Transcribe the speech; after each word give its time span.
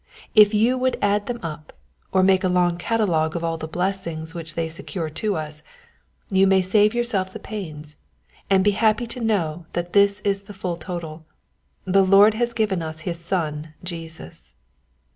If 0.33 0.51
you 0.51 0.79
would 0.79 0.97
add 0.99 1.27
them 1.27 1.39
up, 1.43 1.73
or 2.11 2.23
make 2.23 2.43
a 2.43 2.49
long 2.49 2.75
catalogue 2.77 3.35
of 3.35 3.43
all 3.43 3.57
the 3.59 3.67
blessings 3.67 4.33
which 4.33 4.55
they 4.55 4.67
secure 4.67 5.11
to 5.11 5.35
us, 5.35 5.61
you 6.31 6.47
may 6.47 6.63
save 6.63 6.95
yourself 6.95 7.31
the 7.31 7.37
pains, 7.37 7.97
and 8.49 8.63
be 8.63 8.71
happy 8.71 9.05
to 9.05 9.19
know 9.19 9.67
that 9.73 9.93
this 9.93 10.19
is 10.21 10.41
the 10.45 10.55
full 10.55 10.77
total— 10.77 11.23
the 11.85 12.03
Lord 12.03 12.33
has 12.33 12.51
given 12.53 12.81
us 12.81 13.01
his 13.01 13.19
Son 13.19 13.75
Jesus. 13.83 14.53